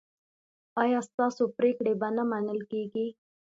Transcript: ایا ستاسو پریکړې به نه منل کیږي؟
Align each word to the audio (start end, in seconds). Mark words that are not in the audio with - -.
ایا 0.83 0.99
ستاسو 1.09 1.43
پریکړې 1.57 1.93
به 2.01 2.09
نه 2.17 2.23
منل 2.31 2.59
کیږي؟ 2.71 3.07